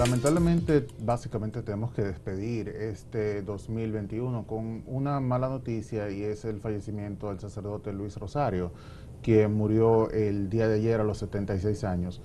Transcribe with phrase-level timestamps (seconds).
[0.00, 7.28] Lamentablemente, básicamente tenemos que despedir este 2021 con una mala noticia y es el fallecimiento
[7.28, 8.72] del sacerdote Luis Rosario,
[9.22, 12.22] quien murió el día de ayer a los 76 años.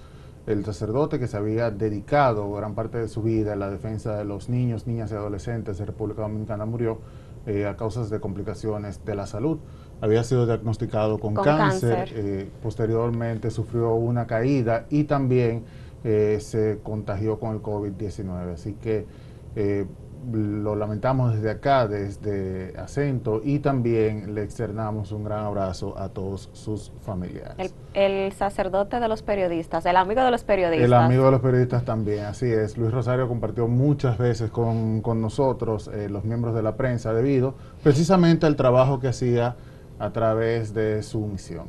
[0.48, 4.23] El sacerdote que se había dedicado gran parte de su vida a la defensa de
[4.23, 7.01] los niños, niñas y adolescentes de República Dominicana murió
[7.45, 9.59] eh, a causas de complicaciones de la salud.
[9.99, 15.65] Había sido diagnosticado con, cáncer, eh, posteriormente sufrió una caída y también
[16.08, 18.54] eh, se contagió con el COVID-19.
[18.54, 19.07] Así que
[19.55, 19.88] eh,
[20.32, 26.52] lo lamentamos desde acá, desde Acento, y también le externamos un gran abrazo a todos
[26.54, 27.74] sus familiares.
[27.96, 30.85] El, sacerdote de los periodistas, el amigo de los periodistas.
[30.85, 32.77] El amigo de los periodistas también, así es.
[32.77, 38.46] Luis Rosario compartió muchas veces con, nosotros, eh, los miembros de la prensa, debido precisamente
[38.46, 39.55] al trabajo que hacía
[39.98, 41.66] a través de su misión.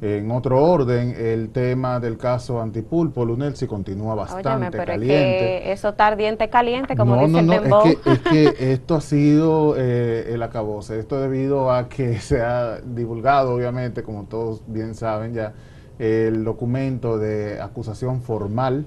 [0.00, 5.56] En otro orden, el tema del caso antipulpo, Lunelsi, continúa bastante pero caliente.
[5.56, 8.54] Es que eso está ardiente caliente, como dice no, el no, es que, es que
[8.72, 11.00] esto ha sido eh, el acabose.
[11.00, 15.52] Esto debido a que se ha divulgado, obviamente, como todos bien saben ya,
[15.98, 18.86] el documento de acusación formal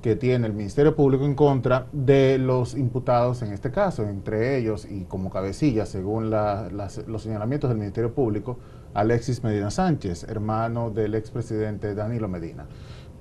[0.00, 4.86] que tiene el Ministerio Público en contra de los imputados en este caso, entre ellos
[4.88, 8.58] y como cabecilla, según los señalamientos del Ministerio Público,
[8.94, 12.66] Alexis Medina Sánchez, hermano del expresidente Danilo Medina.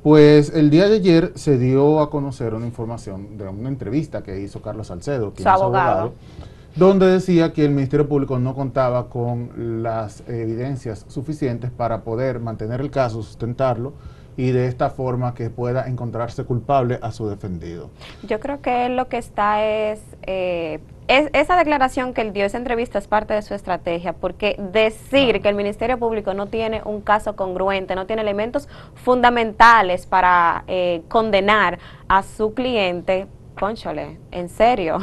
[0.03, 4.39] Pues el día de ayer se dio a conocer una información de una entrevista que
[4.41, 6.13] hizo Carlos Salcedo, quien es abogado,
[6.75, 12.81] donde decía que el Ministerio Público no contaba con las evidencias suficientes para poder mantener
[12.81, 13.93] el caso, sustentarlo
[14.37, 17.89] y de esta forma que pueda encontrarse culpable a su defendido.
[18.23, 22.45] Yo creo que él lo que está es, eh, es esa declaración que él dio,
[22.45, 26.81] esa entrevista es parte de su estrategia, porque decir que el Ministerio Público no tiene
[26.85, 33.27] un caso congruente, no tiene elementos fundamentales para eh, condenar a su cliente,
[33.59, 34.99] conchole, en serio.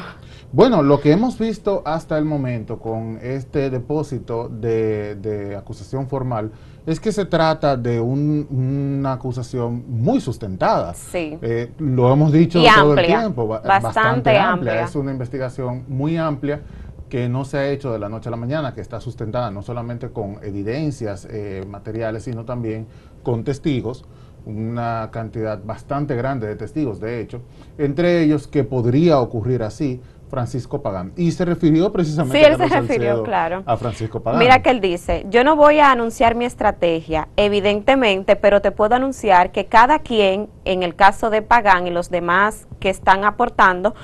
[0.50, 6.52] Bueno, lo que hemos visto hasta el momento con este depósito de, de acusación formal
[6.88, 10.94] es que se trata de una acusación muy sustentada.
[10.94, 11.38] Sí.
[11.42, 14.84] Eh, lo hemos dicho todo el tiempo, bastante, amplia.
[14.84, 16.62] Es una investigación muy amplia
[17.10, 19.60] que no se ha hecho de la noche a la mañana, que está sustentada no
[19.60, 22.86] solamente con evidencias eh, materiales, sino también
[23.22, 24.06] con testigos,
[24.46, 27.42] una cantidad bastante grande de testigos, de hecho,
[27.76, 31.12] entre ellos que podría ocurrir así, Francisco Pagán.
[31.16, 33.62] Y se refirió precisamente sí, él se refirió, claro.
[33.66, 34.38] a Francisco Pagán.
[34.38, 38.94] Mira que él dice, yo no voy a anunciar mi estrategia, evidentemente, pero te puedo
[38.94, 43.94] anunciar que cada quien, en el caso de Pagán y los demás que están aportando,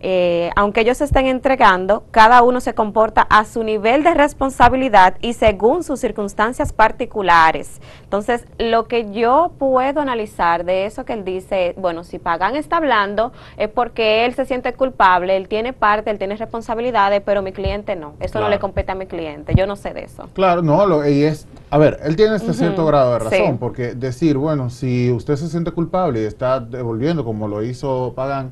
[0.00, 5.16] eh, aunque ellos se estén entregando, cada uno se comporta a su nivel de responsabilidad
[5.20, 7.80] y según sus circunstancias particulares.
[8.04, 12.78] Entonces, lo que yo puedo analizar de eso que él dice, bueno, si Pagan está
[12.78, 17.52] hablando es porque él se siente culpable, él tiene parte, él tiene responsabilidades, pero mi
[17.52, 18.14] cliente no.
[18.20, 19.54] Eso no le compete a mi cliente.
[19.54, 20.28] Yo no sé de eso.
[20.32, 23.94] Claro, no, lo, y es, a ver, él tiene este cierto grado de razón, porque
[23.94, 28.50] decir, bueno, si usted se siente culpable y está devolviendo como lo hizo Pagan,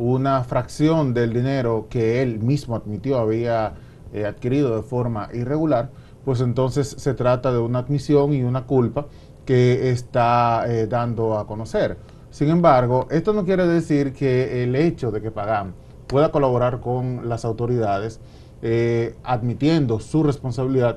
[0.00, 3.74] una fracción del dinero que él mismo admitió había
[4.14, 5.90] eh, adquirido de forma irregular,
[6.24, 9.08] pues entonces se trata de una admisión y una culpa
[9.44, 11.98] que está eh, dando a conocer.
[12.30, 15.74] Sin embargo, esto no quiere decir que el hecho de que Pagán
[16.06, 18.20] pueda colaborar con las autoridades
[18.62, 20.96] eh, admitiendo su responsabilidad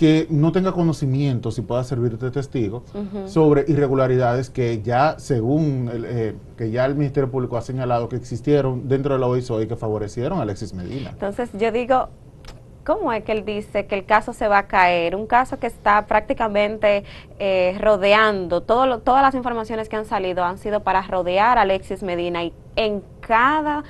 [0.00, 2.84] que no tenga conocimiento, si pueda servir de testigo,
[3.26, 8.16] sobre irregularidades que ya, según el, eh, que ya el Ministerio Público ha señalado que
[8.16, 11.10] existieron dentro de la OISO y que favorecieron a Alexis Medina.
[11.10, 12.08] Entonces, yo digo,
[12.82, 15.14] ¿Cómo es que él dice que el caso se va a caer?
[15.14, 17.04] Un caso que está prácticamente
[17.38, 22.02] eh, rodeando, todo todas las informaciones que han salido han sido para rodear a Alexis
[22.02, 23.84] Medina y en cada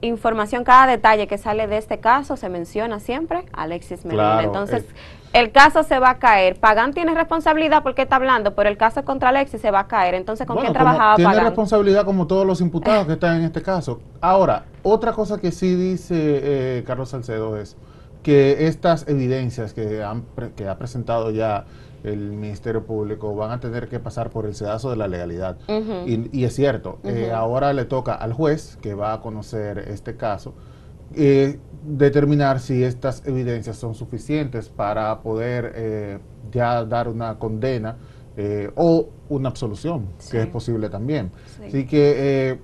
[0.00, 4.42] información, cada detalle que sale de este caso se menciona siempre Alexis Medina.
[4.42, 4.84] Entonces,
[5.32, 6.58] el caso se va a caer.
[6.58, 10.14] Pagán tiene responsabilidad porque está hablando, pero el caso contra Alexis se va a caer.
[10.14, 14.00] Entonces, ¿con quién trabajaba Tiene responsabilidad como todos los imputados que están en este caso.
[14.20, 17.76] Ahora, otra cosa que sí dice eh, Carlos Salcedo es
[18.22, 20.24] que estas evidencias que, han,
[20.56, 21.64] que ha presentado ya
[22.04, 25.58] el Ministerio Público van a tener que pasar por el sedazo de la legalidad.
[26.06, 30.54] y, es cierto, eh, ahora le toca al juez que va a conocer este caso
[31.14, 36.18] eh, determinar si estas evidencias son suficientes para poder eh,
[36.50, 37.96] ya dar una condena
[38.74, 41.30] o una absolución, que es posible también.
[41.66, 42.58] Así que,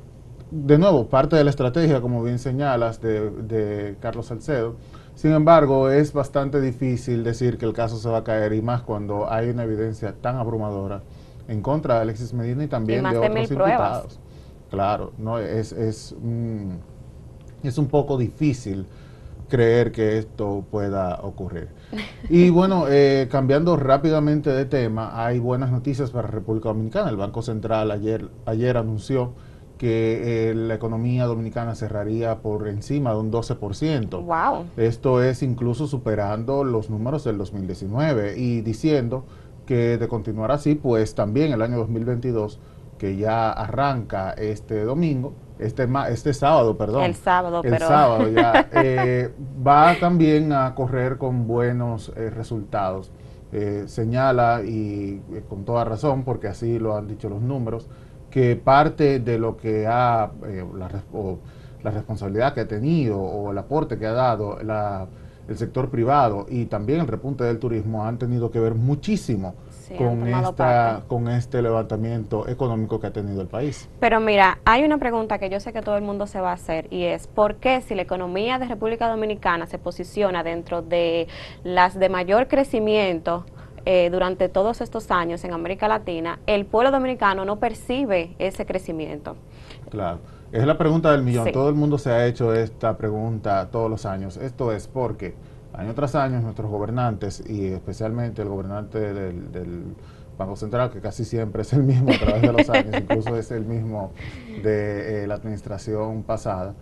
[0.52, 4.76] de nuevo, parte de la estrategia, como bien señalas, de, de Carlos Salcedo,
[5.14, 8.82] sin embargo, es bastante difícil decir que el caso se va a caer y más
[8.82, 11.02] cuando hay una evidencia tan abrumadora
[11.48, 14.20] en contra de Alexis Medina y también de, otros imputados.
[14.70, 16.14] Claro, no es es,
[17.62, 18.86] es un poco difícil
[19.48, 21.68] creer que esto pueda ocurrir.
[22.30, 27.10] Y bueno, eh, cambiando rápidamente de tema, hay buenas noticias para República Dominicana.
[27.10, 29.34] El Banco Central ayer, ayer anunció
[29.82, 34.22] que eh, la economía dominicana cerraría por encima de un 12%.
[34.22, 34.66] Wow.
[34.76, 39.24] Esto es incluso superando los números del 2019 y diciendo
[39.66, 42.60] que de continuar así, pues también el año 2022,
[42.96, 47.02] que ya arranca este domingo, este, este sábado, perdón.
[47.02, 49.34] El sábado, el sábado ya, eh,
[49.66, 53.10] va también a correr con buenos eh, resultados.
[53.86, 57.88] señala y con toda razón, porque así lo han dicho los números,
[58.32, 60.88] que parte de lo que ha, eh, la,
[61.84, 66.64] la, responsabilidad que ha tenido o el aporte que ha dado el sector privado y
[66.64, 69.54] también el repunte del turismo han tenido que ver muchísimo
[69.98, 73.90] con, esta, con este levantamiento económico que ha tenido el país.
[74.00, 76.54] Pero mira, hay una pregunta que yo sé que todo el mundo se va a
[76.54, 81.28] hacer y es, ¿por qué si la economía de República Dominicana se posiciona dentro de
[81.64, 83.44] las de mayor crecimiento,
[83.84, 89.36] eh, durante todos estos años en América Latina, el pueblo dominicano no percibe ese crecimiento.
[89.90, 90.20] Claro.
[90.52, 91.50] Es la pregunta del millón.
[91.50, 94.36] Todo el mundo se ha hecho esta pregunta todos los años.
[94.36, 95.34] Esto es porque
[95.72, 99.94] año tras año nuestros gobernantes y especialmente el gobernante del,
[100.36, 103.50] Banco Central, que casi siempre es el mismo a través de los años, incluso es
[103.50, 104.12] el mismo
[104.62, 106.74] de eh, la administración pasada,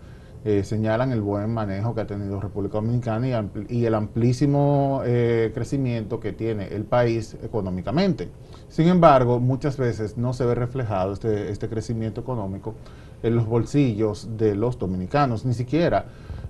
[0.43, 6.19] eh, señalan el buen manejo que ha tenido República Dominicana y, el amplísimo eh, crecimiento
[6.19, 8.29] que tiene el país económicamente.
[8.67, 12.73] Sin embargo, muchas veces no se ve reflejado este, este crecimiento económico
[13.21, 16.05] en los bolsillos de los dominicanos, ni siquiera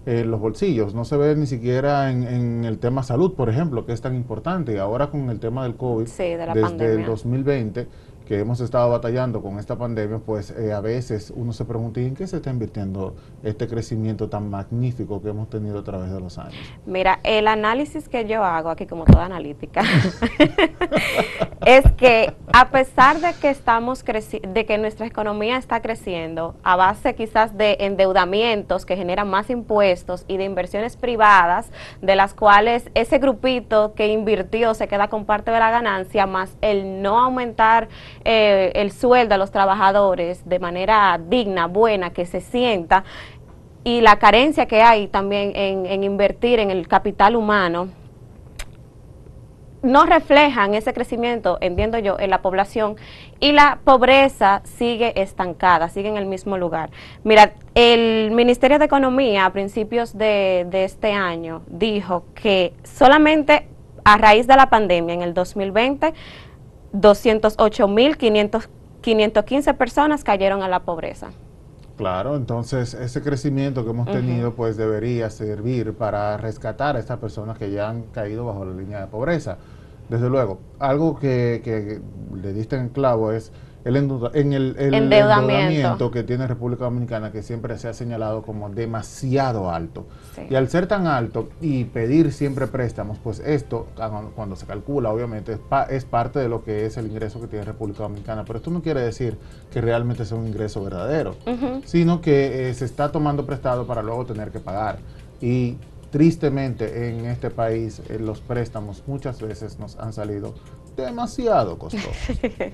[0.05, 3.93] en los bolsillos, no se ve ni siquiera en, el tema salud, por ejemplo, que
[3.93, 4.73] es tan importante.
[4.73, 7.87] Y ahora con el tema del COVID, desde el 2020,
[8.25, 12.05] que hemos estado batallando con esta pandemia, pues eh, a veces uno se pregunta, ¿y
[12.05, 16.19] en qué se está invirtiendo este crecimiento tan magnífico que hemos tenido a través de
[16.19, 16.55] los años?
[16.85, 19.83] Mira, el análisis que yo hago aquí, como toda analítica,
[21.65, 27.15] es que a pesar de que estamos de que nuestra economía está creciendo a base
[27.15, 31.71] quizás de endeudamientos que generan más impuestos y de inversiones privadas,
[32.01, 36.55] de las cuales ese grupito que invirtió se queda con parte de la ganancia, más
[36.61, 37.89] el no aumentar
[38.25, 43.03] eh, el sueldo a los trabajadores de manera digna, buena, que se sienta,
[43.83, 47.89] y la carencia que hay también en, invertir en el capital humano,
[49.81, 52.97] no reflejan ese crecimiento, entiendo yo, en la población
[53.39, 56.91] y la pobreza sigue estancada, sigue en el mismo lugar.
[57.23, 63.67] Mira, el Ministerio de Economía a principios de, de este año dijo que solamente
[64.03, 66.13] a raíz de la pandemia en el 2020
[66.93, 71.29] 208.515 personas cayeron a la pobreza.
[71.97, 77.59] Claro, entonces ese crecimiento que hemos tenido pues debería servir para rescatar a estas personas
[77.59, 79.57] que ya han caído bajo la línea de pobreza.
[80.09, 82.01] Desde luego, algo que, que
[82.41, 83.51] le diste en clavo es
[83.83, 86.11] el, en el, endeudamiento.
[86.11, 90.05] que tiene República Dominicana, que siempre se ha señalado como demasiado alto.
[90.49, 93.87] Y al ser tan alto y pedir siempre préstamos, pues esto,
[94.35, 95.57] cuando se calcula, obviamente,
[95.89, 98.43] es, parte de lo que es el ingreso que tiene República Dominicana.
[98.45, 99.37] Pero esto no quiere decir
[99.71, 101.35] que realmente sea un ingreso verdadero,
[101.85, 104.99] sino que eh, se está tomando prestado para luego tener que pagar.
[105.41, 105.77] Y
[106.11, 110.53] tristemente en este país eh, los préstamos muchas veces nos han salido
[110.95, 112.09] demasiado costoso.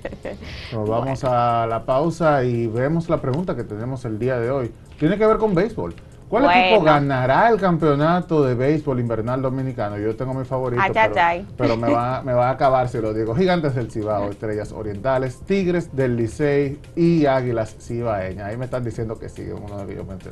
[0.73, 4.71] Nos vamos a la pausa y vemos la pregunta que tenemos el día de hoy.
[4.99, 5.93] Tiene que ver con béisbol.
[6.29, 9.97] ¿Cuál equipo ganará el campeonato de béisbol invernal dominicano?
[9.97, 10.81] Yo tengo mi favorito,
[11.55, 13.33] pero, me, va, me va a acabar si lo digo.
[13.33, 18.47] Gigantes del Cibao, Estrellas Orientales, Tigres del Licey y Águilas Cibaeñas.
[18.47, 20.17] Ahí me están diciendo que sí, uno de ellos me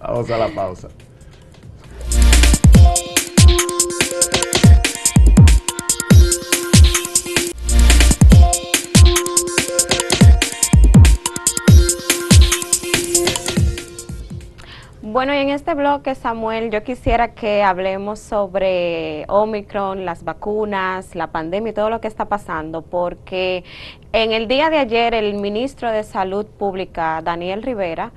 [0.00, 0.88] Vamos a la pausa.
[15.12, 21.32] Bueno, y en este bloque, Samuel, yo quisiera que hablemos sobre Omicron, las vacunas, la
[21.32, 23.64] pandemia y todo lo que está pasando, porque
[24.12, 28.12] en el día de ayer el ministro de Salud Pública, Daniel Rivera,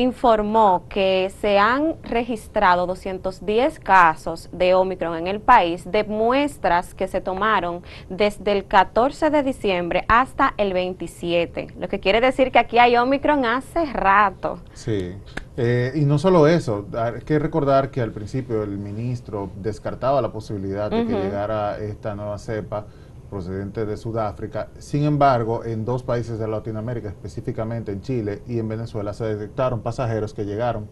[0.00, 7.08] informó que se han registrado 210 casos de Omicron en el país de muestras que
[7.08, 12.58] se tomaron desde el 14 de diciembre hasta el 27, lo que quiere decir que
[12.58, 14.58] aquí hay Omicron hace rato.
[14.72, 15.14] Sí,
[15.56, 20.32] eh, y no solo eso, hay que recordar que al principio el ministro descartaba la
[20.32, 22.86] posibilidad de que llegara esta nueva cepa
[23.30, 24.68] procedente de Sudáfrica.
[24.78, 29.80] Sin embargo, en dos países de Latinoamérica, específicamente en Chile y en Venezuela, se detectaron
[29.80, 30.88] pasajeros que llegaron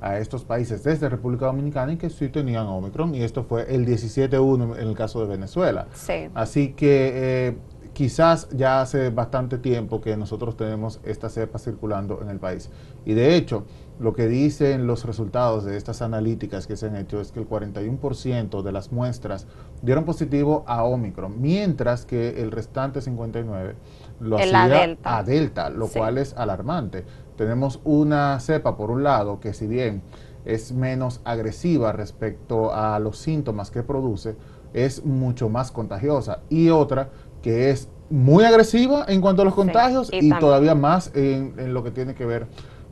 [0.00, 3.86] a estos países desde República Dominicana y que sí tenían Omicron, y esto fue el
[3.86, 5.86] 17-1 en el caso de Venezuela.
[5.94, 6.28] Sí.
[6.34, 7.56] Así que eh,
[7.94, 12.68] quizás ya hace bastante tiempo que nosotros tenemos esta cepa circulando en el país.
[13.06, 13.64] Y de hecho,
[13.98, 17.48] lo que dicen los resultados de estas analíticas que se han hecho es que el
[17.48, 19.46] 41% de las muestras
[19.80, 23.74] dieron positivo a Omicron, mientras que el restante 59
[24.20, 27.04] lo hacía a Delta, lo cual es alarmante.
[27.36, 30.02] Tenemos una cepa, por un lado, que si bien
[30.44, 34.36] es menos agresiva respecto a los síntomas que produce,
[34.74, 36.40] es mucho más contagiosa.
[36.50, 37.08] Y otra
[37.42, 41.82] que es muy agresiva en cuanto a los contagios y, todavía más en, en lo
[41.82, 42.46] que tiene que ver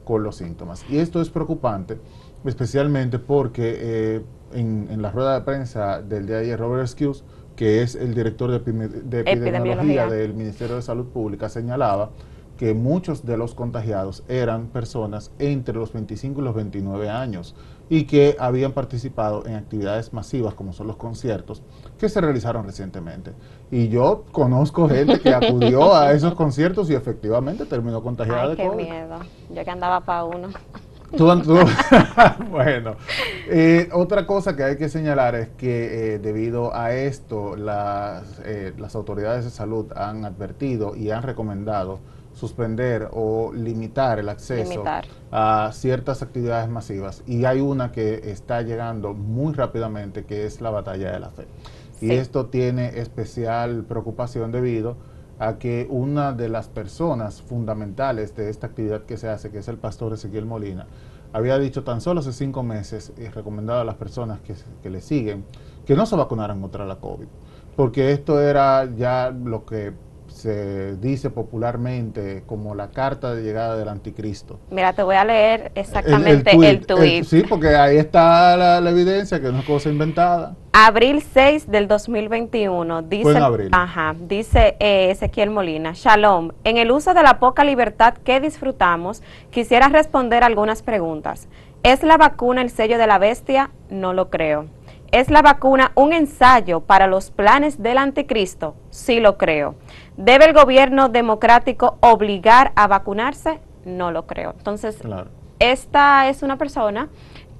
[0.04, 0.84] con los síntomas.
[0.88, 1.98] Y esto es preocupante,
[2.44, 7.24] especialmente porque eh, en, la rueda de prensa del día de ayer, Robert Skills,
[7.56, 8.56] que es el director de,
[9.20, 12.10] epidemiología, del Ministerio de Salud Pública, señalaba
[12.56, 17.54] que muchos de los contagiados eran personas entre los 25 y los 29 años
[17.88, 21.62] y que habían participado en actividades masivas como son los conciertos
[21.98, 23.32] que se realizaron recientemente.
[23.70, 28.70] Y yo conozco gente que acudió a esos conciertos y efectivamente terminó contagiada de qué
[28.70, 29.18] miedo.
[29.54, 30.48] Yo que andaba para uno.
[32.50, 32.96] bueno,
[33.48, 38.72] eh, otra cosa que hay que señalar es que eh, debido a esto las, eh,
[38.78, 42.00] las autoridades de salud han advertido y han recomendado
[42.34, 44.84] suspender o limitar el acceso
[45.32, 47.22] a ciertas actividades masivas.
[47.26, 51.46] Y hay una que está llegando muy rápidamente, que es la batalla de la fe.
[52.00, 54.96] Y esto tiene especial preocupación debido
[55.38, 59.68] a que una de las personas fundamentales de esta actividad que se hace, que es
[59.68, 60.86] el pastor Ezequiel Molina,
[61.32, 65.00] había dicho tan solo hace cinco meses y recomendado a las personas que, que le
[65.00, 65.44] siguen
[65.84, 67.26] que no se vacunaran contra la COVID,
[67.76, 69.92] porque esto era ya lo que
[70.34, 74.58] se dice popularmente como la carta de llegada del anticristo.
[74.70, 77.22] Mira, te voy a leer exactamente el, tweet.
[77.22, 80.56] sí, porque ahí está la, evidencia, que no es cosa inventada.
[80.72, 83.38] Abril 6 del 2021, dice,
[83.70, 89.22] Ajá, dice eh, Ezequiel Molina, Shalom, en el uso de la poca libertad que disfrutamos,
[89.50, 91.48] quisiera responder algunas preguntas.
[91.84, 93.70] ¿Es la vacuna el sello de la bestia?
[93.88, 94.66] No lo creo.
[95.14, 98.74] ¿Es la vacuna un ensayo para los planes del anticristo?
[98.90, 99.76] Sí lo creo.
[100.16, 103.60] ¿Debe el gobierno democrático obligar a vacunarse?
[103.84, 104.54] No lo creo.
[104.56, 105.00] Entonces,
[105.58, 107.08] esta es una persona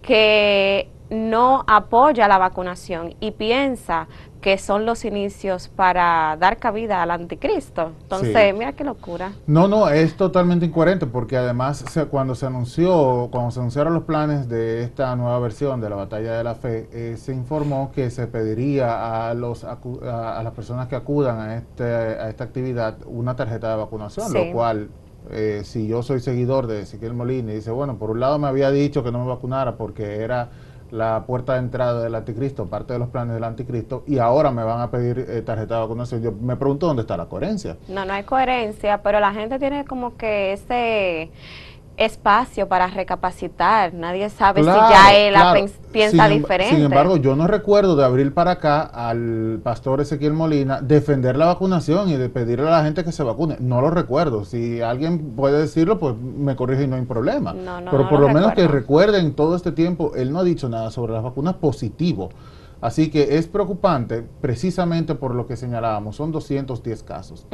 [0.03, 4.09] que no apoya la vacunación y piensa
[4.45, 7.93] que son los inicios para dar cabida al anticristo.
[8.03, 9.33] Entonces, mira qué locura.
[9.47, 14.47] No, no, es totalmente incoherente porque además cuando se anunció, cuando se anunciaron los planes
[14.47, 18.27] de esta nueva versión de la batalla de la fe, eh, se informó que se
[18.27, 23.71] pediría a los a, las personas que acudan a este a esta actividad una tarjeta
[23.71, 24.91] de vacunación, lo cual
[25.31, 28.47] eh, si yo soy seguidor de Ezequiel Molina y dice, bueno, por un lado me
[28.47, 30.51] había dicho que no me vacunara porque era
[30.91, 34.63] la puerta de entrada del anticristo, parte de los planes del anticristo, y ahora me
[34.65, 36.23] van a pedir eh, tarjeta de vacunación.
[36.23, 37.77] Yo me pregunto dónde está la coherencia.
[37.89, 41.31] No, no hay coherencia, pero la gente tiene como que ese
[41.97, 43.95] espacio para recapacitar.
[43.95, 45.35] Nadie sabe si ya él
[45.93, 46.75] piensa em- diferente.
[46.75, 51.47] Sin embargo, yo no recuerdo de abril para acá al pastor Ezequiel Molina defender la
[51.47, 53.57] vacunación y de pedirle a la gente que se vacune.
[53.61, 54.45] No lo recuerdo.
[54.45, 57.55] Si alguien puede decirlo, pues me corrige y no hay problema.
[57.91, 61.13] Pero por lo, menos que recuerden todo este tiempo, él no ha dicho nada sobre
[61.13, 62.31] las vacunas positivo.
[62.81, 67.47] Así que es preocupante precisamente por lo que señalábamos, son 210 casos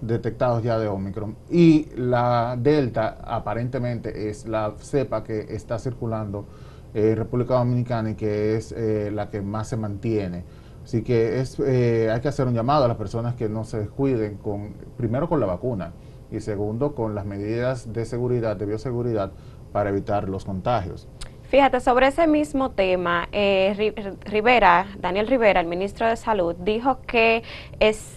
[0.00, 6.46] detectados ya de Omicron y la Delta aparentemente es la cepa que está circulando
[6.94, 10.44] en República Dominicana y que es eh, la que más se mantiene.
[10.84, 13.78] Así que es, eh, hay que hacer un llamado a las personas que no se
[13.78, 15.92] descuiden con, primero con la vacuna
[16.30, 19.32] y segundo con las medidas de seguridad, de bioseguridad
[19.72, 21.08] para evitar los contagios.
[21.52, 23.92] Fíjate, sobre ese mismo tema, eh,
[24.24, 27.42] Rivera, Daniel Rivera, el ministro de Salud, dijo que
[27.78, 28.16] es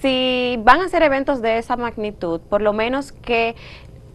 [0.00, 3.54] si van a hacer eventos de esa magnitud, por lo menos que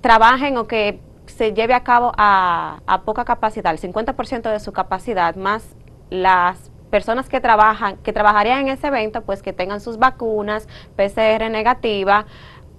[0.01, 4.73] trabajen o que se lleve a cabo a, a poca capacidad, el 50% de su
[4.73, 5.75] capacidad, más
[6.09, 11.51] las personas que trabajan, que trabajarían en ese evento, pues que tengan sus vacunas, PCR
[11.51, 12.25] negativa,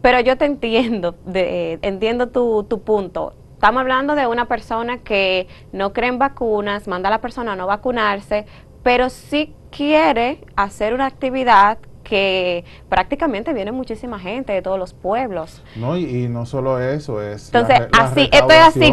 [0.01, 3.35] pero yo te entiendo, de, entiendo tu, tu punto.
[3.63, 7.55] Estamos hablando de una persona que no cree en vacunas, manda a la persona a
[7.55, 8.45] no vacunarse,
[8.83, 15.63] pero sí quiere hacer una actividad que prácticamente viene muchísima gente de todos los pueblos.
[15.77, 18.93] No, y, no solo eso, es Entonces, así, esto es así,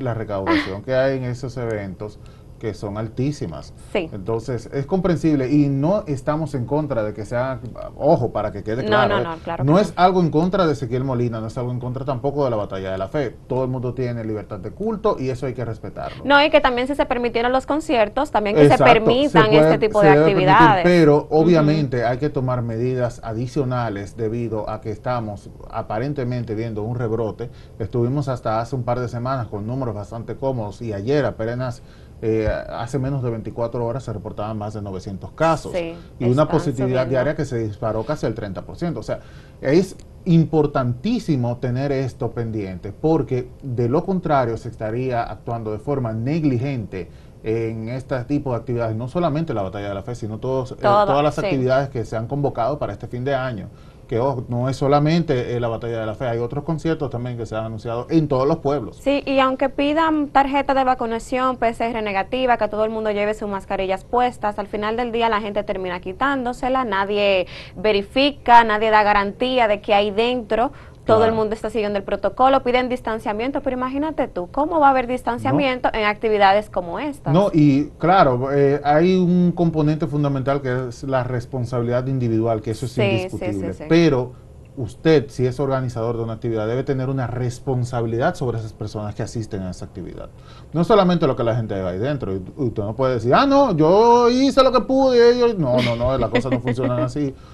[0.00, 2.20] la recaudación que hay en esos eventos
[2.64, 3.74] que son altísimas.
[3.92, 4.08] Sí.
[4.10, 7.60] Entonces, es comprensible y no estamos en contra de que sea,
[7.94, 9.18] ojo, para que quede claro.
[9.18, 11.72] No, no, no, claro no es algo en contra de Ezequiel Molina, no es algo
[11.72, 13.36] en contra tampoco de la batalla de la fe.
[13.46, 16.24] Todo el mundo tiene libertad de culto y eso hay que respetarlo.
[16.24, 20.00] No, y que también si se permitieron los conciertos, también que se permitan este tipo
[20.00, 20.84] de actividades.
[20.84, 27.50] pero obviamente hay que tomar medidas adicionales debido a que estamos aparentemente viendo un rebrote.
[27.78, 31.82] Estuvimos hasta hace un par de semanas con números bastante cómodos y ayer apenas
[32.26, 35.74] eh, hace menos de 24 horas se reportaban más de 900 casos.
[36.18, 38.96] Y una positividad diaria que se disparó casi al 30%.
[38.96, 39.20] O sea,
[39.60, 47.10] es importantísimo tener esto pendiente porque de lo contrario se estaría actuando de forma negligente
[47.42, 50.76] en este tipo de actividades, no solamente la batalla de la fe, sino todos, eh,
[50.80, 53.68] todas las actividades que se han convocado para este fin de año
[54.06, 57.46] que no es solamente eh, la batalla de la fe, hay otros conciertos también que
[57.46, 58.96] se han anunciado en todos los pueblos.
[58.96, 63.48] Sí, y aunque pidan tarjeta de vacunación, PCR negativa, que todo el mundo lleve sus
[63.48, 67.46] mascarillas puestas, al final del día la gente termina quitándosela, nadie
[67.76, 70.72] verifica, nadie da garantía de que hay dentro
[71.04, 74.90] todo el mundo está siguiendo el protocolo, piden distanciamiento, pero imagínate tú, ¿cómo va a
[74.90, 77.32] haber distanciamiento en actividades como esta?
[77.32, 82.86] No, y claro, eh, hay un componente fundamental que es la responsabilidad individual, que eso
[82.86, 84.32] es indiscutible, pero
[84.76, 89.22] usted, si es organizador de una actividad, debe tener una responsabilidad sobre esas personas que
[89.22, 90.30] asisten a esa actividad.
[90.72, 92.32] No solamente lo que la gente haga ahí dentro.
[92.56, 95.54] Usted no puede decir, ah, no, yo hice lo que pude.
[95.54, 97.34] No, no, no, las cosas no funcionan así.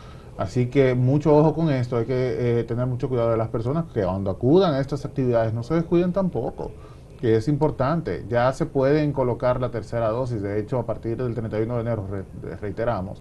[0.41, 3.85] Así que mucho ojo con esto, hay que eh, tener mucho cuidado de las personas
[3.93, 6.71] que cuando acudan a estas actividades no se descuiden tampoco,
[7.21, 8.25] que es importante.
[8.27, 12.07] Ya se pueden colocar la tercera dosis, de hecho a partir del 31 de enero,
[12.59, 13.19] reiteramos,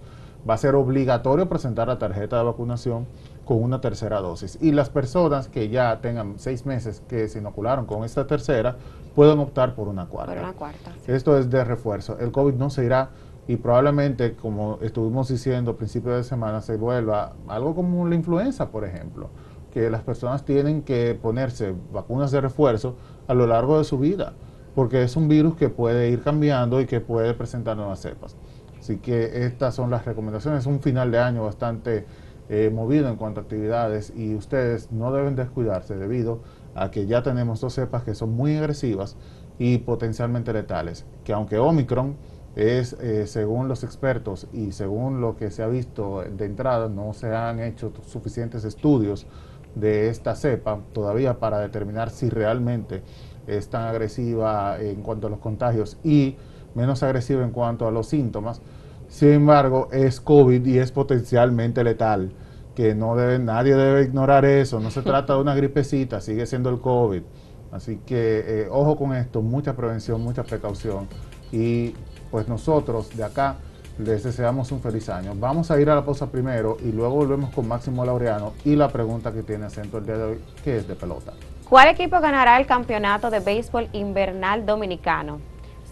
[0.50, 3.06] va a ser obligatorio presentar la tarjeta de vacunación
[3.44, 4.58] con una tercera dosis.
[4.62, 8.78] Y las personas que ya tengan seis meses que se inocularon con esta tercera,
[9.14, 10.36] pueden optar por una cuarta.
[10.36, 10.94] Por una cuarta.
[11.06, 12.18] Esto es de refuerzo.
[12.18, 13.10] El COVID no se irá
[13.50, 18.70] y probablemente, como estuvimos diciendo a principios de semana, se vuelva algo como la influenza,
[18.70, 19.32] por ejemplo,
[19.74, 22.96] que las personas tienen que ponerse vacunas de refuerzo
[23.28, 24.34] a lo largo de su vida,
[24.76, 28.38] porque es un virus que puede ir cambiando y que puede presentar nuevas cepas.
[28.80, 30.60] Así que estas son las recomendaciones.
[30.60, 32.06] Es un final de año bastante
[32.50, 36.42] eh, movido en cuanto a actividades y ustedes no deben descuidarse debido
[36.76, 39.18] a que ya tenemos dos cepas que son muy agresivas
[39.58, 42.16] y potencialmente letales, que aunque Omicron
[42.56, 47.14] es, eh, según los expertos y según lo que se ha visto de entrada, no
[47.14, 49.28] se han hecho suficientes estudios
[49.76, 53.04] de esta cepa todavía para determinar si realmente
[53.48, 56.38] es tan agresiva en cuanto a los contagios y
[56.76, 58.62] menos agresiva en cuanto a los síntomas.
[59.08, 62.32] Sin embargo, es COVID y es potencialmente letal,
[62.76, 64.80] que no debe, nadie debe ignorar eso.
[64.80, 67.24] No se trata de una gripecita, sigue siendo el COVID.
[67.72, 71.08] Así que eh, ojo con esto, mucha prevención, mucha precaución
[71.52, 71.94] y
[72.32, 73.56] pues nosotros de acá
[73.98, 75.34] les deseamos un feliz año.
[75.36, 78.88] Vamos a ir a la pausa primero y luego volvemos con Máximo Laureano y la
[78.90, 81.34] pregunta que tiene acento el día de hoy, que es de pelota.
[81.68, 85.40] ¿Cuál equipo ganará el campeonato de béisbol invernal dominicano?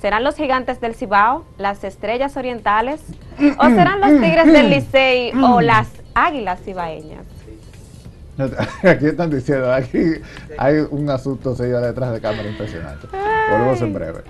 [0.02, 3.02] ¿Serán los gigantes del Cibao, las estrellas orientales
[3.60, 7.26] o serán los tigres del Licey o las águilas cibaeñas?
[8.84, 9.98] Aquí están diciendo, aquí
[10.60, 13.08] hay un asunto serio detrás de cámara impresionante.
[13.50, 14.22] Volvemos en breve.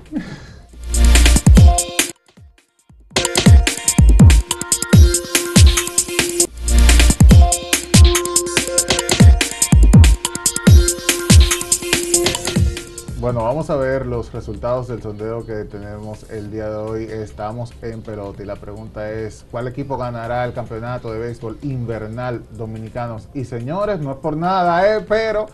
[13.48, 17.06] Vamos a ver los resultados del sondeo que tenemos el día de hoy.
[17.06, 22.44] Estamos en pelota y la pregunta es, ¿cuál equipo ganará el campeonato de béisbol invernal
[22.58, 23.30] dominicanos?
[23.34, 25.00] Y señores, no es por nada, ¿eh?
[25.08, 25.46] pero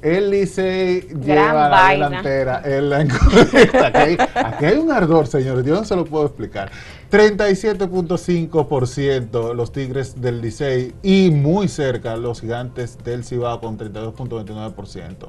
[0.00, 3.88] el Licey lleva la delantera en la encuesta.
[3.88, 6.72] Aquí, aquí hay, un ardor, señores, yo no se lo puedo explicar.
[7.10, 15.28] 37.5% los Tigres del Licey y muy cerca los Gigantes del Cibao con 32.29%.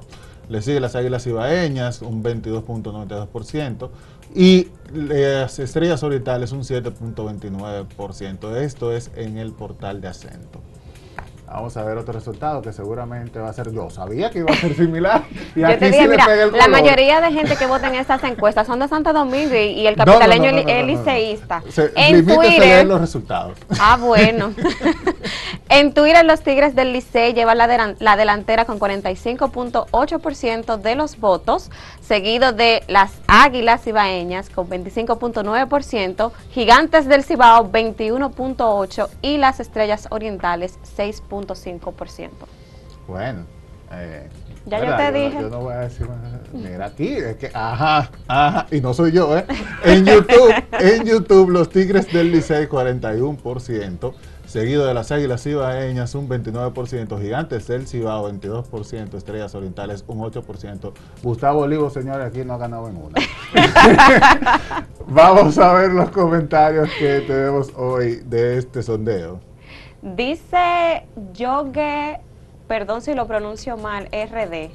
[0.49, 3.89] Le sigue las Águilas Ibaeñas, un 22.92%,
[4.35, 8.55] y las Estrellas Orientales, un 7.29%.
[8.57, 10.61] Esto es en el portal de acento.
[11.47, 13.71] Vamos a ver otro resultado que seguramente va a ser.
[13.71, 15.23] Yo sabía que iba a ser similar.
[15.55, 18.79] Y Yo te dije, mira, la mayoría de gente que vota en estas encuestas son
[18.79, 21.63] de Santo Domingo y, el capitaleño es liceísta.
[21.95, 22.85] En Twitter.
[22.85, 23.57] los resultados.
[23.79, 24.53] Ah, bueno.
[25.69, 31.69] en Twitter, los Tigres del Licey llevan la, la delantera con 45.8% de los votos,
[32.05, 40.77] seguido de las Águilas Ibaeñas con 25.9%, Gigantes del Cibao 21.8% y las Estrellas Orientales
[40.97, 42.29] 6.5%.
[43.07, 43.45] Bueno,
[43.91, 44.29] eh,
[44.65, 45.41] ya yo te dije.
[45.41, 46.07] yo no voy a decir,
[46.53, 49.45] mira aquí, es que, ajá, ajá, y no soy yo, ¿eh?
[49.83, 54.13] En YouTube, en YouTube, los Tigres del Licey 41%,
[54.53, 60.93] seguido de las Águilas Cibaeñas un 29%, Gigantes del Cibao 22%, Estrellas Orientales un 8%.
[61.23, 63.19] Gustavo Olivo, señores, aquí no ha ganado en una.
[65.07, 69.39] Vamos a ver los comentarios que tenemos hoy de este sondeo.
[70.03, 72.19] Dice Yogue,
[72.67, 74.69] perdón si lo pronuncio mal, RD.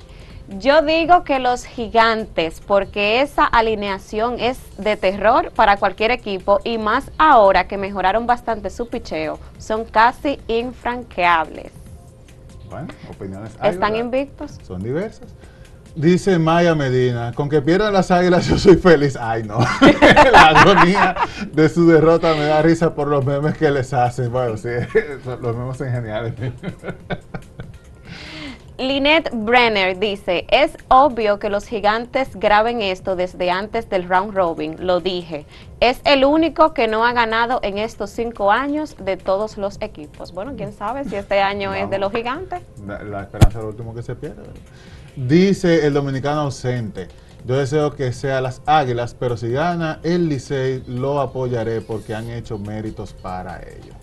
[0.56, 6.78] Yo digo que los gigantes, porque esa alineación es de terror para cualquier equipo y
[6.78, 11.70] más ahora que mejoraron bastante su picheo, son casi infranqueables.
[12.70, 13.58] Bueno, opiniones.
[13.62, 14.58] Están invictos.
[14.62, 15.28] Son diversas.
[15.94, 19.16] Dice Maya Medina, con que pierdan las águilas yo soy feliz.
[19.20, 19.58] Ay, no.
[20.32, 21.16] la agonía
[21.52, 24.32] de su derrota me da risa por los memes que les hacen.
[24.32, 24.68] Bueno, sí,
[25.42, 26.32] los memes son geniales.
[28.78, 34.76] Lynette Brenner dice, es obvio que los gigantes graben esto desde antes del round robin,
[34.78, 35.46] lo dije.
[35.80, 40.30] Es el único que no ha ganado en estos cinco años de todos los equipos.
[40.32, 42.60] Bueno, quién sabe si este año es de los gigantes.
[42.86, 44.44] La, esperanza es lo último que se pierde.
[45.16, 47.08] Dice el dominicano ausente.
[47.44, 52.30] Yo deseo que sea las Águilas, pero si gana el Licey lo apoyaré porque han
[52.30, 53.94] hecho méritos para ello.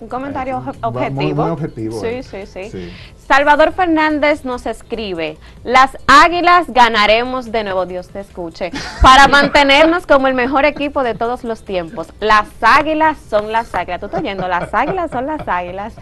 [0.00, 1.42] Un comentario objetivo.
[1.42, 2.00] Muy, objetivo.
[2.00, 2.92] Sí, sí, sí,
[3.26, 10.26] Salvador Fernández nos escribe, las Águilas ganaremos de nuevo, Dios te escuche, para mantenernos como
[10.26, 12.08] el mejor equipo de todos los tiempos.
[12.20, 14.00] Las Águilas son las Águilas.
[14.00, 14.48] ¿Tú estás oyendo?
[14.48, 15.94] Las Águilas son las Águilas.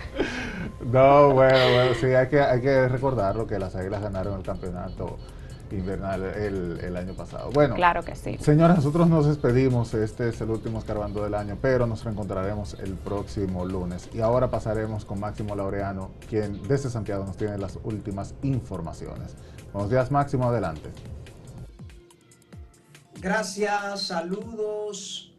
[0.80, 5.18] No, bueno, bueno, sí, hay que, hay que recordarlo que las Águilas ganaron el campeonato
[5.70, 7.50] invernal el, año pasado.
[7.52, 8.36] Bueno, claro que sí.
[8.40, 9.94] Señores, nosotros nos despedimos.
[9.94, 14.08] Este es el último escarbando del año, pero nos reencontraremos el próximo lunes.
[14.12, 19.36] Y ahora pasaremos con Máximo Laureano, quien desde Santiago nos tiene las últimas informaciones.
[19.72, 20.90] Buenos días, Máximo, adelante.
[23.20, 25.32] Gracias, saludos.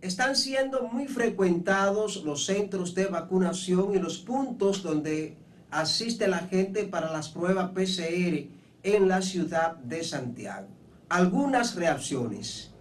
[0.00, 5.36] Están siendo muy frecuentados los centros de vacunación y los puntos donde
[5.70, 8.55] asiste la gente para las pruebas PCR
[8.86, 10.68] en la ciudad de Santiago.
[11.08, 12.72] Algunas reacciones.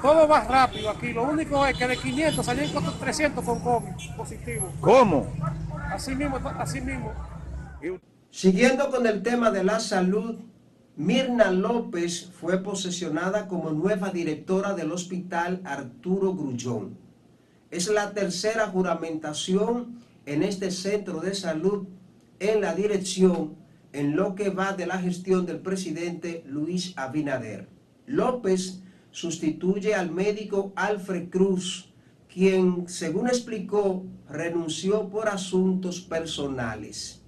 [0.00, 1.12] Todo va rápido aquí.
[1.12, 4.72] Lo único es que de 500 salieron 300 con COVID positivo.
[4.80, 5.26] ¿Cómo?
[5.92, 7.12] Así mismo, así mismo.
[8.30, 10.36] Siguiendo con el tema de la salud,
[10.96, 16.96] Mirna López fue posesionada como nueva directora del Hospital Arturo Grullón.
[17.70, 21.86] Es la tercera juramentación en este centro de salud
[22.38, 23.59] en la dirección
[23.92, 27.68] en lo que va de la gestión del presidente Luis Abinader.
[28.06, 31.92] López sustituye al médico Alfred Cruz,
[32.32, 37.22] quien, según explicó, renunció por asuntos personales.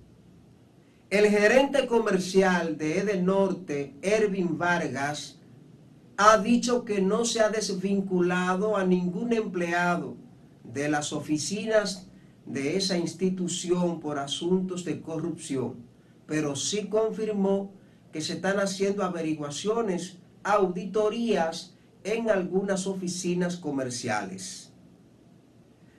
[1.11, 5.38] El gerente comercial de Edenorte, Ervin Vargas,
[6.16, 10.16] ha dicho que no se ha desvinculado a ningún empleado
[10.62, 12.07] de las oficinas
[12.46, 15.91] de esa institución por asuntos de corrupción
[16.33, 17.75] pero sí confirmó
[18.11, 24.73] que se están haciendo averiguaciones, auditorías en algunas oficinas comerciales.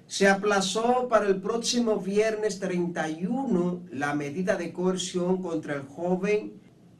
[0.07, 6.53] Se aplazó para el próximo viernes 31 la medida de coerción contra el joven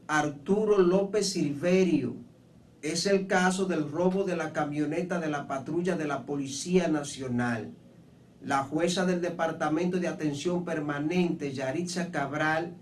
[0.06, 2.14] Arturo López Silverio.
[2.84, 7.72] Es el caso del robo de la camioneta de la patrulla de la Policía Nacional.
[8.44, 12.76] La jueza del Departamento de Atención Permanente, Yaritza Cabral,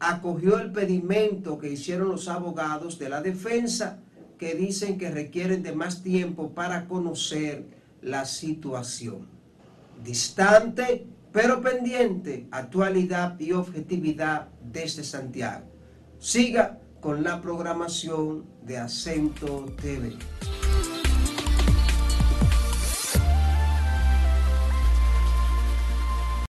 [0.00, 4.00] acogió el pedimento que hicieron los abogados de la defensa
[4.38, 7.66] que dicen que requieren de más tiempo para conocer
[8.00, 9.26] la situación.
[10.02, 15.66] Distante, pero pendiente, actualidad y objetividad desde Santiago.
[16.18, 20.16] Siga con la programación de Acento TV.